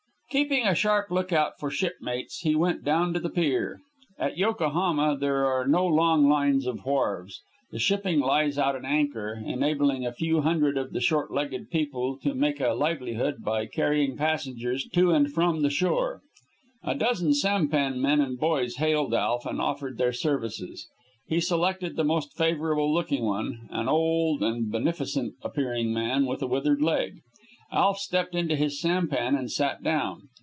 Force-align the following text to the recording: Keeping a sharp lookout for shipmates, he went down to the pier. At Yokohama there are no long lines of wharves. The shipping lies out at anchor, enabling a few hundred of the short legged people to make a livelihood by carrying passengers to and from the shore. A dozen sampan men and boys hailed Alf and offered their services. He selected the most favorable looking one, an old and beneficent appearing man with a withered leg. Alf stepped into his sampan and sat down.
Keeping 0.33 0.65
a 0.65 0.73
sharp 0.73 1.11
lookout 1.11 1.59
for 1.59 1.69
shipmates, 1.69 2.39
he 2.39 2.55
went 2.55 2.85
down 2.85 3.13
to 3.13 3.19
the 3.19 3.29
pier. 3.29 3.81
At 4.17 4.37
Yokohama 4.37 5.17
there 5.17 5.45
are 5.45 5.67
no 5.67 5.85
long 5.85 6.29
lines 6.29 6.65
of 6.67 6.85
wharves. 6.85 7.41
The 7.73 7.79
shipping 7.79 8.21
lies 8.21 8.57
out 8.57 8.77
at 8.77 8.85
anchor, 8.85 9.41
enabling 9.45 10.05
a 10.05 10.13
few 10.13 10.39
hundred 10.39 10.77
of 10.77 10.93
the 10.93 11.01
short 11.01 11.33
legged 11.33 11.69
people 11.69 12.17
to 12.19 12.33
make 12.33 12.61
a 12.61 12.69
livelihood 12.69 13.43
by 13.43 13.65
carrying 13.65 14.15
passengers 14.15 14.87
to 14.93 15.11
and 15.11 15.33
from 15.33 15.63
the 15.63 15.69
shore. 15.69 16.21
A 16.81 16.95
dozen 16.95 17.33
sampan 17.33 18.01
men 18.01 18.21
and 18.21 18.39
boys 18.39 18.77
hailed 18.77 19.13
Alf 19.13 19.45
and 19.45 19.59
offered 19.59 19.97
their 19.97 20.13
services. 20.13 20.87
He 21.27 21.41
selected 21.41 21.97
the 21.97 22.05
most 22.05 22.37
favorable 22.37 22.93
looking 22.93 23.25
one, 23.25 23.67
an 23.69 23.89
old 23.89 24.41
and 24.43 24.71
beneficent 24.71 25.33
appearing 25.41 25.91
man 25.93 26.25
with 26.25 26.41
a 26.41 26.47
withered 26.47 26.81
leg. 26.81 27.19
Alf 27.73 27.97
stepped 27.99 28.35
into 28.35 28.53
his 28.57 28.81
sampan 28.81 29.33
and 29.33 29.49
sat 29.49 29.81
down. 29.81 30.27